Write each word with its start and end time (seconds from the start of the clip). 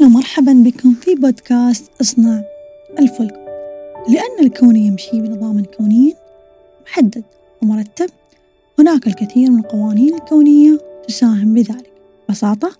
أهلا 0.00 0.08
ومرحبا 0.08 0.52
بكم 0.52 0.94
في 0.94 1.14
بودكاست 1.14 1.90
اصنع 2.00 2.42
الفلك. 2.98 3.34
لأن 4.08 4.46
الكون 4.46 4.76
يمشي 4.76 5.20
بنظام 5.20 5.64
كوني 5.64 6.14
محدد 6.86 7.24
ومرتب 7.62 8.10
هناك 8.78 9.06
الكثير 9.06 9.50
من 9.50 9.58
القوانين 9.58 10.14
الكونية 10.14 10.78
تساهم 11.08 11.54
بذلك. 11.54 11.92
ببساطة 12.28 12.70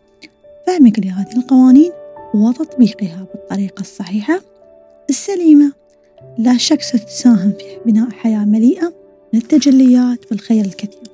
فهمك 0.67 0.99
لهذه 0.99 1.37
القوانين 1.37 1.93
وتطبيقها 2.35 3.27
بالطريقة 3.35 3.81
الصحيحة 3.81 4.41
السليمة. 5.11 5.73
لا 6.39 6.57
شك 6.57 6.83
ستساهم 6.83 7.53
في 7.53 7.91
بناء 7.91 8.11
حياة 8.11 8.45
مليئة 8.45 8.93
من 9.33 9.41
التجليات 9.41 10.31
والخير 10.31 10.65
الكثير. 10.65 11.11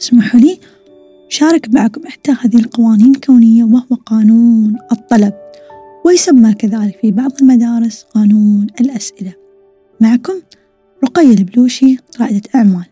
اسمحوا 0.00 0.40
لي 0.40 0.58
شارك 1.40 1.74
معكم 1.74 2.06
إحدى 2.06 2.32
هذه 2.40 2.56
القوانين 2.56 3.14
الكونية 3.14 3.64
وهو 3.64 3.96
قانون 4.06 4.76
الطلب 4.92 5.32
ويسمى 6.04 6.54
كذلك 6.54 6.98
في 7.02 7.10
بعض 7.10 7.30
المدارس 7.42 8.02
قانون 8.02 8.66
الأسئلة 8.80 9.34
معكم 10.00 10.34
رقية 11.04 11.34
البلوشي 11.34 11.96
رائدة 12.20 12.40
أعمال 12.54 12.84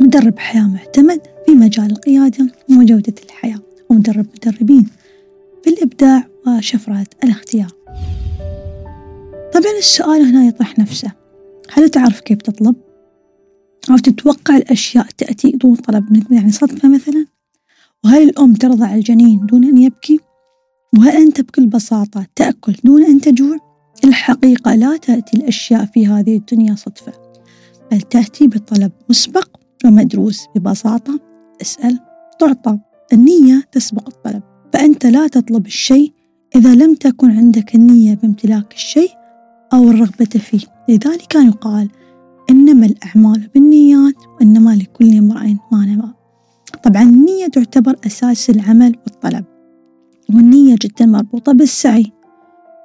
مدرب 0.00 0.38
حياة 0.38 0.62
معتمد 0.62 1.20
في 1.46 1.52
مجال 1.52 1.90
القيادة 1.90 2.52
وجودة 2.70 3.14
الحياة 3.24 3.60
ومدرب 3.90 4.26
مدربين 4.36 4.86
في 5.64 5.70
الإبداع 5.70 6.24
وشفرة 6.46 7.06
الاختيار 7.24 7.72
طبعا 9.54 9.78
السؤال 9.78 10.22
هنا 10.22 10.44
يطرح 10.44 10.78
نفسه 10.78 11.12
هل 11.72 11.88
تعرف 11.88 12.20
كيف 12.20 12.38
تطلب؟ 12.38 12.74
أو 13.90 13.96
تتوقع 13.96 14.56
الأشياء 14.56 15.06
تأتي 15.18 15.50
دون 15.50 15.74
طلب 15.74 16.12
منك 16.12 16.30
يعني 16.30 16.52
صدفة 16.52 16.88
مثلا؟ 16.88 17.26
وهل 18.04 18.22
الأم 18.22 18.54
ترضع 18.54 18.94
الجنين 18.94 19.46
دون 19.46 19.64
أن 19.64 19.78
يبكي؟ 19.78 20.20
وهل 20.98 21.16
أنت 21.16 21.40
بكل 21.40 21.66
بساطة 21.66 22.26
تأكل 22.36 22.74
دون 22.84 23.02
أن 23.04 23.20
تجوع؟ 23.20 23.56
الحقيقة 24.04 24.74
لا 24.74 24.96
تأتي 24.96 25.36
الأشياء 25.36 25.84
في 25.84 26.06
هذه 26.06 26.36
الدنيا 26.36 26.74
صدفة 26.74 27.12
بل 27.90 28.00
تأتي 28.00 28.46
بطلب 28.46 28.92
مسبق 29.08 29.48
ومدروس 29.84 30.46
ببساطة 30.56 31.20
اسأل 31.62 31.98
تعطى 32.38 32.78
النية 33.12 33.62
تسبق 33.72 34.08
الطلب 34.08 34.42
فأنت 34.72 35.06
لا 35.06 35.28
تطلب 35.28 35.66
الشيء 35.66 36.12
إذا 36.56 36.74
لم 36.74 36.94
تكن 36.94 37.30
عندك 37.30 37.74
النية 37.74 38.14
بامتلاك 38.14 38.74
الشيء 38.74 39.10
أو 39.72 39.90
الرغبة 39.90 40.24
فيه 40.24 40.66
لذلك 40.88 41.34
يقال 41.34 41.88
إنما 42.50 42.86
الأعمال 42.86 43.48
بالنيات 43.54 44.14
وإنما 44.36 44.76
لكل 44.76 45.16
امرئ 45.18 45.54
ما 45.72 45.84
نوى 45.86 46.21
طبعا 46.82 47.02
النية 47.02 47.46
تعتبر 47.46 47.96
أساس 48.06 48.50
العمل 48.50 48.96
والطلب 49.06 49.44
والنية 50.34 50.76
جدا 50.82 51.06
مربوطة 51.06 51.52
بالسعي 51.52 52.12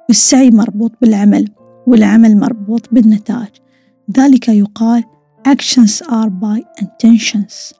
والسعي 0.08 0.50
مربوط 0.50 0.92
بالعمل 1.00 1.48
والعمل 1.86 2.36
مربوط 2.36 2.88
بالنتائج 2.92 3.50
ذلك 4.18 4.48
يقال 4.48 5.04
actions 5.48 6.02
are 6.02 6.30
by 6.30 6.82
intentions. 6.82 7.74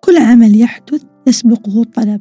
كل 0.00 0.16
عمل 0.16 0.60
يحدث 0.60 1.02
يسبقه 1.26 1.84
طلب 1.84 2.20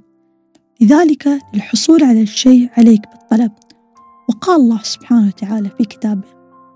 لذلك 0.82 1.40
للحصول 1.54 2.04
على 2.04 2.22
الشيء 2.22 2.70
عليك 2.78 3.02
بالطلب. 3.10 3.52
وقال 4.30 4.62
الله 4.62 4.80
سبحانه 4.84 5.28
وتعالى 5.28 5.70
في 5.78 5.84
كتابه 5.84 6.28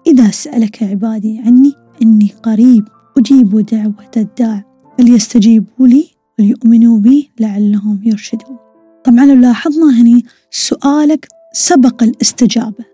إذا 0.07 0.31
سألك 0.31 0.83
عبادي 0.83 1.39
عني 1.39 1.73
إني 2.01 2.31
قريب 2.43 2.87
أجيب 3.17 3.59
دعوة 3.59 4.11
الداع. 4.17 4.63
فليستجيبوا 4.97 5.87
لي 5.87 6.07
وليؤمنوا 6.39 6.99
بي 6.99 7.31
لعلهم 7.39 7.99
يرشدون. 8.03 8.57
طبعا 9.03 9.25
لو 9.25 9.35
لاحظنا 9.35 10.01
هني 10.01 10.25
سؤالك 10.51 11.27
سبق 11.53 12.03
الاستجابة. 12.03 12.85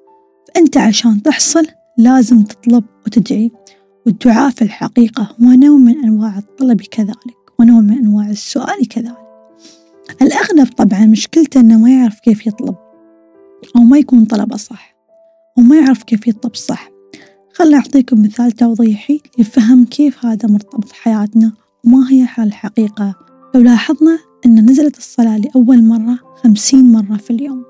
فأنت 0.48 0.78
عشان 0.78 1.23
تحصل 1.23 1.66
لازم 1.98 2.44
تطلب 2.44 2.84
وتدعي. 3.05 3.52
والدعاء 4.05 4.50
في 4.50 4.61
الحقيقة 4.61 5.36
هو 5.44 5.48
نوع 5.48 5.77
من 5.77 6.04
أنواع 6.04 6.38
الطلب 6.38 6.82
كذلك 6.82 7.38
ونوع 7.60 7.82
من 7.82 7.98
أنواع 7.98 8.30
السؤال 8.30 8.88
كذلك. 8.88 9.30
الأغلب 10.21 10.67
طبعا 10.77 11.06
مشكلته 11.06 11.60
أنه 11.60 11.80
ما 11.80 11.89
يعرف 11.89 12.20
كيف 12.20 12.48
يطلب 12.48 12.76
أو 13.76 13.82
ما 13.82 13.98
يكون 13.98 14.26
طلبه 14.26 14.58
صح 14.58 14.95
أو 15.58 15.64
ما 15.64 15.76
يعرف 15.76 16.04
كيف 16.04 16.27
يطلب 16.27 16.56
صح. 16.56 16.89
خلنا 17.54 17.77
أعطيكم 17.77 18.23
مثال 18.23 18.52
توضيحي 18.52 19.21
لفهم 19.38 19.86
كيف 19.86 20.26
هذا 20.26 20.50
مرتبط 20.50 20.92
حياتنا 20.92 21.54
وما 21.86 22.11
هي 22.11 22.27
الحقيقة 22.39 23.29
لو 23.55 23.61
لاحظنا 23.61 24.20
أن 24.45 24.70
نزلت 24.70 24.98
الصلاة 24.98 25.37
لأول 25.37 25.83
مرة 25.83 26.20
خمسين 26.43 26.92
مرة 26.92 27.17
في 27.17 27.32
اليوم 27.32 27.64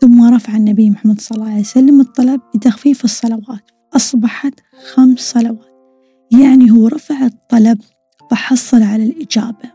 ثم 0.00 0.34
رفع 0.34 0.56
النبي 0.56 0.90
محمد 0.90 1.20
صلى 1.20 1.38
الله 1.38 1.50
عليه 1.50 1.60
وسلم 1.60 2.00
الطلب 2.00 2.40
بتخفيف 2.54 3.04
الصلوات 3.04 3.70
أصبحت 3.96 4.54
خمس 4.94 5.18
صلوات. 5.18 5.70
يعني 6.30 6.70
هو 6.70 6.86
رفع 6.88 7.26
الطلب 7.26 7.78
فحصل 8.30 8.82
على 8.82 9.04
الإجابة. 9.04 9.70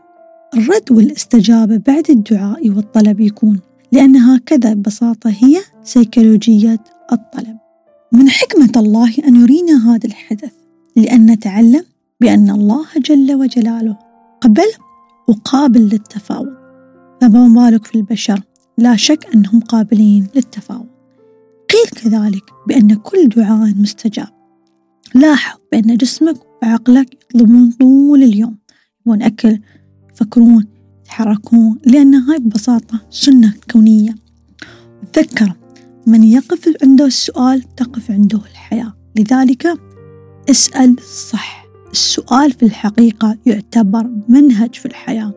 الرد 0.54 0.92
والاستجابة 0.92 1.76
بعد 1.76 2.10
الدعاء 2.10 2.70
والطلب 2.70 3.20
يكون 3.20 3.60
لأن 3.92 4.16
هكذا 4.16 4.74
ببساطة 4.74 5.30
هي 5.30 5.60
سيكولوجية 5.84 6.80
الطلب. 7.12 7.56
من 8.12 8.28
حكمة 8.30 8.72
الله 8.76 9.14
أن 9.28 9.36
يرينا 9.36 9.94
هذا 9.94 10.06
الحدث 10.06 10.52
لأن 10.96 11.26
نتعلم 11.30 11.84
بأن 12.20 12.50
الله 12.50 12.86
جل 13.06 13.34
وجلاله 13.34 13.96
قبل 14.40 14.66
وقابل 15.28 15.80
للتفاوض 15.80 16.56
فما 17.20 17.68
بالك 17.70 17.86
في 17.86 17.94
البشر؟ 17.94 18.42
لا 18.78 18.96
شك 18.96 19.26
أنهم 19.34 19.60
قابلين 19.60 20.26
للتفاوض. 20.34 20.86
قيل 21.70 22.02
كذلك 22.02 22.44
بأن 22.68 22.94
كل 22.94 23.28
دعاء 23.28 23.74
مستجاب. 23.74 24.28
لاحظ 25.14 25.58
بأن 25.72 25.96
جسمك 25.96 26.36
وعقلك 26.62 27.14
يطلبون 27.14 27.70
طول 27.70 28.22
اليوم. 28.22 28.58
يبون 29.00 29.22
أكل 29.22 29.58
يفكرون 30.12 30.66
يتحركون 31.04 31.78
لأن 31.86 32.14
هاي 32.14 32.38
ببساطة 32.38 33.00
سنة 33.10 33.54
كونية. 33.70 34.14
تذكر 35.12 35.52
من 36.06 36.24
يقف 36.24 36.72
عنده 36.82 37.06
السؤال 37.06 37.62
تقف 37.76 38.10
عنده 38.10 38.38
الحياة. 38.38 38.96
لذلك 39.16 39.66
اسأل 40.50 40.96
صح. 41.02 41.65
السؤال 41.96 42.52
في 42.52 42.62
الحقيقة 42.62 43.36
يعتبر 43.46 44.10
منهج 44.28 44.74
في 44.74 44.86
الحياة 44.86 45.32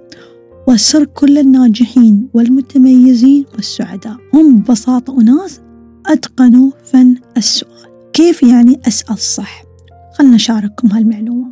وسر 0.68 1.06
كل 1.06 1.38
الناجحين 1.38 2.30
والمتميزين 2.34 3.46
والسعداء. 3.56 4.18
هم 4.34 4.59
ببساطة 4.59 5.22
أناس 5.22 5.62
أتقنوا 6.06 6.72
فن 6.86 7.16
السؤال. 7.38 8.12
كيف 8.14 8.44
يعني 8.44 8.81
أسأل 8.88 9.18
صح؟ 9.18 9.64
خلنا 10.14 10.36
نشارككم 10.36 10.88
هالمعلومة. 10.88 11.52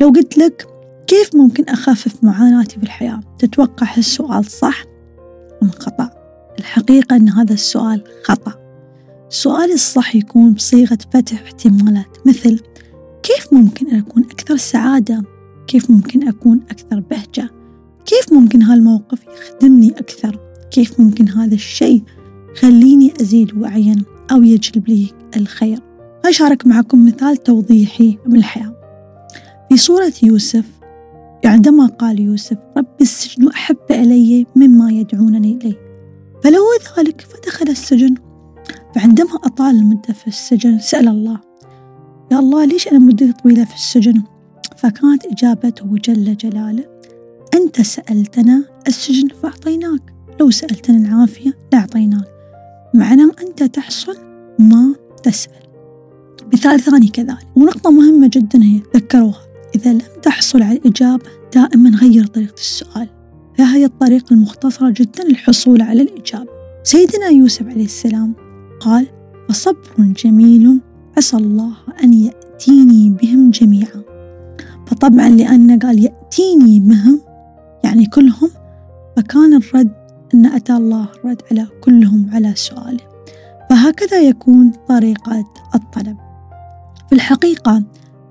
لو 0.00 0.08
قلت 0.08 0.38
لك 0.38 0.66
كيف 1.06 1.36
ممكن 1.36 1.64
أخفف 1.64 2.24
معاناتي 2.24 2.76
في 2.76 2.82
الحياة؟ 2.82 3.20
تتوقع 3.38 3.86
هالسؤال 3.96 4.44
صح 4.44 4.84
أم 5.62 5.70
خطأ؟ 5.70 6.10
الحقيقة 6.58 7.16
أن 7.16 7.28
هذا 7.28 7.52
السؤال 7.52 8.04
خطأ. 8.24 8.54
السؤال 9.30 9.72
الصح 9.72 10.16
يكون 10.16 10.52
بصيغة 10.52 10.98
فتح 11.12 11.42
احتمالات 11.42 12.18
مثل 12.26 12.60
كيف 13.36 13.52
ممكن 13.52 13.88
أن 13.90 13.98
أكون 13.98 14.22
أكثر 14.22 14.56
سعادة؟ 14.56 15.22
كيف 15.66 15.90
ممكن 15.90 16.28
أكون 16.28 16.60
أكثر 16.70 17.00
بهجة؟ 17.00 17.50
كيف 18.06 18.32
ممكن 18.32 18.62
هالموقف 18.62 19.18
يخدمني 19.40 19.90
أكثر؟ 19.90 20.38
كيف 20.70 21.00
ممكن 21.00 21.28
هذا 21.28 21.54
الشيء 21.54 22.02
خليني 22.60 23.12
أزيد 23.20 23.56
وعيا 23.56 23.96
أو 24.32 24.42
يجلب 24.42 24.88
لي 24.88 25.06
الخير 25.36 25.78
أشارك 26.24 26.66
معكم 26.66 27.06
مثال 27.06 27.36
توضيحي 27.36 28.18
من 28.26 28.36
الحياة 28.36 28.74
في 29.68 29.76
سورة 29.76 30.12
يوسف 30.22 30.64
عندما 31.44 31.86
قال 31.86 32.20
يوسف 32.20 32.58
رب 32.76 33.00
السجن 33.00 33.48
أحب 33.48 33.76
إلي 33.90 34.46
مما 34.56 34.92
يدعونني 34.92 35.58
إليه 35.62 35.78
فلو 36.44 36.62
ذلك 36.98 37.20
فدخل 37.20 37.68
السجن 37.68 38.14
فعندما 38.94 39.34
أطال 39.34 39.76
المدة 39.76 40.12
في 40.12 40.28
السجن 40.28 40.78
سأل 40.78 41.08
الله 41.08 41.49
يا 42.32 42.38
الله 42.38 42.64
ليش 42.64 42.88
أنا 42.88 42.98
مدة 42.98 43.34
طويلة 43.42 43.64
في 43.64 43.74
السجن؟ 43.74 44.22
فكانت 44.76 45.26
إجابته 45.26 45.86
جل 46.04 46.36
جلاله 46.36 46.84
أنت 47.54 47.80
سألتنا 47.80 48.64
السجن 48.88 49.28
فأعطيناك 49.42 50.14
لو 50.40 50.50
سألتنا 50.50 50.98
العافية 50.98 51.58
لأعطيناك 51.72 52.24
معناه 52.94 53.30
أنت 53.40 53.62
تحصل 53.62 54.16
ما 54.58 54.94
تسأل. 55.22 55.52
مثال 56.52 56.80
ثاني 56.80 57.08
كذلك 57.08 57.46
ونقطة 57.56 57.90
مهمة 57.90 58.30
جدا 58.32 58.62
هي 58.62 58.80
ذكروها 58.96 59.40
إذا 59.74 59.92
لم 59.92 60.20
تحصل 60.22 60.62
على 60.62 60.78
الإجابة 60.78 61.24
دائما 61.54 61.90
غير 61.90 62.26
طريقة 62.26 62.54
السؤال 62.54 63.08
فهي 63.58 63.84
الطريقة 63.84 64.34
المختصرة 64.34 64.90
جدا 64.90 65.24
للحصول 65.24 65.82
على 65.82 66.02
الإجابة. 66.02 66.50
سيدنا 66.82 67.28
يوسف 67.28 67.68
عليه 67.68 67.84
السلام 67.84 68.34
قال 68.80 69.06
فصبر 69.48 70.12
جميل 70.24 70.80
عسى 71.16 71.36
الله 71.36 71.72
أن 72.04 72.14
يأتيني 72.14 73.10
بهم 73.10 73.50
جميعا. 73.50 74.02
فطبعا 74.86 75.28
لأنه 75.28 75.78
قال 75.78 76.04
يأتيني 76.04 76.80
بهم 76.80 77.20
يعني 77.84 78.06
كلهم 78.06 78.50
فكان 79.16 79.54
الرد 79.54 79.92
أن 80.34 80.46
أتى 80.46 80.72
الله 80.72 81.08
رد 81.24 81.42
على 81.50 81.66
كلهم 81.80 82.30
على 82.32 82.54
سؤاله 82.54 83.10
فهكذا 83.70 84.20
يكون 84.20 84.72
طريقة 84.88 85.44
الطلب. 85.74 86.16
في 87.08 87.14
الحقيقة 87.14 87.82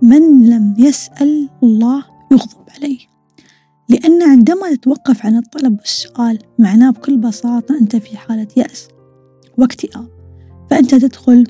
من 0.02 0.50
لم 0.50 0.75
يسأل 0.78 1.50
الله 1.64 2.04
يغضب 2.32 2.70
عليه. 2.75 3.00
لأن 3.90 4.24
عندما 4.24 4.75
تتوقف 4.75 5.25
عن 5.25 5.38
الطلب 5.38 5.80
والسؤال 5.80 6.40
معناه 6.60 6.90
بكل 6.90 7.18
بساطة 7.18 7.78
أنت 7.82 7.96
في 7.96 8.18
حالة 8.18 8.48
يأس 8.58 8.88
وإكتئاب. 9.58 10.08
فأنت 10.70 10.96
تدخل 10.96 11.44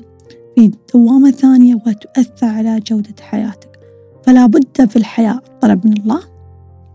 في 0.60 0.70
دوامة 0.94 1.30
ثانية 1.30 1.74
وتؤثر 1.74 2.46
على 2.46 2.80
جودة 2.80 3.14
حياتك. 3.20 3.78
فلا 4.22 4.46
بد 4.46 4.88
في 4.88 4.96
الحياة 4.96 5.40
الطلب 5.48 5.86
من 5.86 5.92
الله 5.92 6.20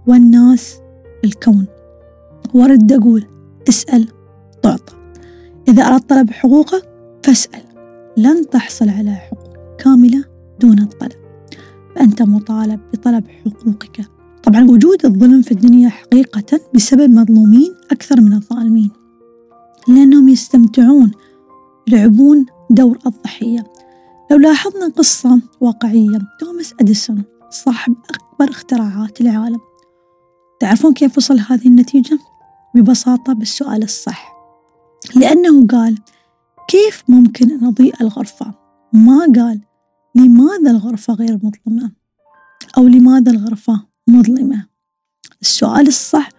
والناس 0.07 0.79
الكون. 1.23 1.65
ورد 2.53 2.91
أقول 2.91 3.25
اسأل 3.69 4.07
تعطى. 4.61 4.93
إذا 5.67 5.83
أردت 5.83 6.09
طلب 6.09 6.31
حقوقك 6.31 6.89
فاسأل. 7.23 7.61
لن 8.17 8.49
تحصل 8.49 8.89
على 8.89 9.11
حقوق 9.11 9.77
كاملة 9.77 10.23
دون 10.59 10.79
الطلب. 10.79 11.11
فأنت 11.95 12.21
مطالب 12.21 12.79
بطلب 12.93 13.23
حقوقك. 13.27 14.05
طبعا 14.43 14.63
وجود 14.63 15.05
الظلم 15.05 15.41
في 15.41 15.51
الدنيا 15.51 15.89
حقيقة 15.89 16.59
بسبب 16.75 17.09
مظلومين 17.09 17.75
أكثر 17.91 18.21
من 18.21 18.33
الظالمين. 18.33 18.91
لأنهم 19.87 20.29
يستمتعون 20.29 21.11
يلعبون 21.87 22.45
دور 22.69 22.99
الضحية 23.05 23.63
لو 24.31 24.37
لاحظنا 24.37 24.87
قصة 24.87 25.41
واقعية 25.61 26.19
توماس 26.39 26.73
أديسون 26.79 27.23
صاحب 27.49 27.95
أكبر 28.09 28.49
اختراعات 28.49 29.21
العالم 29.21 29.59
تعرفون 30.59 30.93
كيف 30.93 31.17
وصل 31.17 31.39
هذه 31.39 31.67
النتيجة؟ 31.67 32.19
ببساطة 32.75 33.33
بالسؤال 33.33 33.83
الصح 33.83 34.35
لأنه 35.15 35.67
قال 35.67 35.97
كيف 36.67 37.03
ممكن 37.07 37.51
أن 37.51 37.65
أضيء 37.65 38.01
الغرفة؟ 38.01 38.53
ما 38.93 39.19
قال 39.19 39.61
لماذا 40.15 40.71
الغرفة 40.71 41.13
غير 41.13 41.39
مظلمة؟ 41.43 41.91
أو 42.77 42.87
لماذا 42.87 43.31
الغرفة 43.31 43.85
مظلمة؟ 44.07 44.65
السؤال 45.41 45.87
الصح 45.87 46.29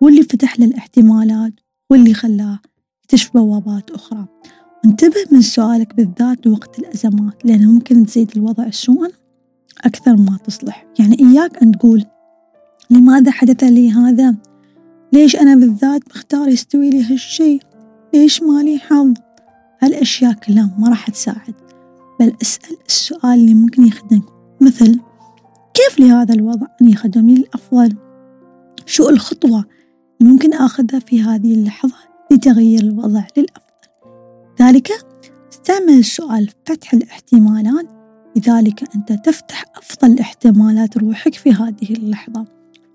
واللي 0.00 0.22
فتح 0.22 0.60
له 0.60 0.66
الاحتمالات 0.66 1.52
واللي 1.90 2.14
خلاه 2.14 2.58
يكتشف 3.02 3.32
بوابات 3.34 3.90
أخرى 3.90 4.26
انتبه 4.84 5.24
من 5.30 5.40
سؤالك 5.40 5.94
بالذات 5.94 6.46
وقت 6.46 6.78
الأزمات 6.78 7.44
لأنه 7.44 7.70
ممكن 7.70 8.06
تزيد 8.06 8.30
الوضع 8.36 8.70
سوءا 8.70 9.08
أكثر 9.84 10.16
ما 10.16 10.38
تصلح. 10.44 10.86
يعني 10.98 11.16
إياك 11.20 11.62
أن 11.62 11.72
تقول 11.72 12.04
لماذا 12.90 13.30
حدث 13.30 13.64
لي 13.64 13.90
هذا؟ 13.90 14.34
ليش 15.12 15.36
أنا 15.36 15.54
بالذات 15.54 16.02
مختار 16.10 16.48
يستوي 16.48 16.90
لي 16.90 17.04
هالشي؟ 17.04 17.58
ليش 18.14 18.42
مالي 18.42 18.78
حظ؟ 18.78 19.14
هالأشياء 19.80 20.32
كلها 20.32 20.70
ما 20.78 20.88
راح 20.88 21.10
تساعد. 21.10 21.54
بل 22.20 22.32
أسأل 22.42 22.76
السؤال 22.88 23.34
اللي 23.34 23.54
ممكن 23.54 23.86
يخدمك. 23.86 24.24
مثل 24.60 25.00
كيف 25.74 26.00
لهذا 26.00 26.34
الوضع 26.34 26.66
أن 26.82 26.88
يخدمني 26.88 27.34
للأفضل 27.34 27.96
شو 28.86 29.08
الخطوة 29.08 29.64
اللي 30.20 30.32
ممكن 30.32 30.54
آخذها 30.54 31.00
في 31.00 31.22
هذه 31.22 31.54
اللحظة 31.54 31.94
لتغيير 32.30 32.80
الوضع 32.80 33.24
للأفضل 33.36 33.51
ذلك 34.62 34.92
استعمل 35.52 35.98
السؤال 35.98 36.50
فتح 36.66 36.94
الاحتمالات 36.94 37.86
لذلك 38.36 38.94
أنت 38.96 39.12
تفتح 39.12 39.64
أفضل 39.76 40.18
احتمالات 40.18 40.98
روحك 40.98 41.34
في 41.34 41.50
هذه 41.50 41.92
اللحظة 41.92 42.44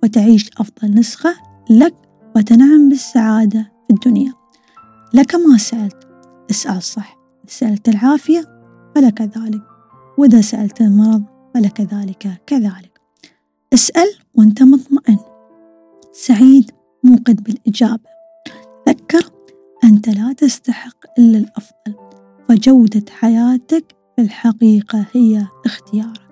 وتعيش 0.04 0.50
أفضل 0.58 1.00
نسخة 1.00 1.36
لك 1.70 1.94
وتنعم 2.36 2.90
بالسعادة 2.90 3.72
في 3.88 3.94
الدنيا. 3.94 4.34
لك 5.14 5.36
ما 5.36 5.58
سألت 5.58 6.08
اسأل 6.52 6.84
صح. 6.84 7.18
سألت 7.48 7.90
العافية 7.90 8.46
فلك 8.96 9.22
ذلك 9.22 9.62
وإذا 10.18 10.42
سألت 10.42 10.82
المرض 10.82 11.24
فلك 11.54 11.82
ذلك 11.82 12.42
كذلك. 12.46 13.02
اسأل 13.74 14.08
وأنت 14.36 14.64
مطمئن. 14.64 15.20
سعيد 16.14 16.72
موقن 17.04 17.34
بالإجابة. 17.34 18.17
أنت 19.98 20.10
لا 20.10 20.34
تستحق 20.34 21.20
إلا 21.20 21.38
الأفضل 21.38 21.96
فجودة 22.50 23.06
حياتك 23.12 23.96
في 24.16 24.22
الحقيقة 24.22 25.06
هي 25.14 25.48
اختيارك. 25.66 26.27